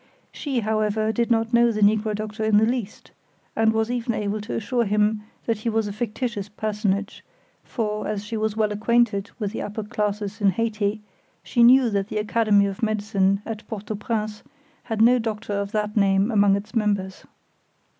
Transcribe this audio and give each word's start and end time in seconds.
She, 0.31 0.61
however, 0.61 1.11
did 1.11 1.29
not 1.29 1.53
know 1.53 1.71
the 1.71 1.81
negro 1.81 2.15
doctor 2.15 2.43
in 2.43 2.57
the 2.57 2.65
least, 2.65 3.11
and 3.55 3.71
was 3.71 3.91
even 3.91 4.15
able 4.15 4.41
to 4.41 4.55
assure 4.55 4.83
him 4.83 5.21
that 5.45 5.59
he 5.59 5.69
was 5.69 5.85
a 5.85 5.93
fictitious 5.93 6.49
personage, 6.49 7.23
for, 7.63 8.07
as 8.07 8.23
she 8.25 8.35
was 8.35 8.57
well 8.57 8.71
acquainted 8.71 9.29
with 9.37 9.51
the 9.51 9.61
upper 9.61 9.83
classes 9.83 10.41
in 10.41 10.49
Hayti, 10.53 11.01
she 11.43 11.61
knew 11.61 11.91
that 11.91 12.07
the 12.07 12.17
Academy 12.17 12.65
of 12.65 12.81
Medicine 12.81 13.43
at 13.45 13.67
Port 13.67 13.91
au 13.91 13.95
Prince 13.95 14.41
had 14.85 15.03
no 15.03 15.19
doctor 15.19 15.53
of 15.53 15.71
that 15.71 15.95
name 15.95 16.31
among 16.31 16.55
its 16.55 16.73
members. 16.73 17.23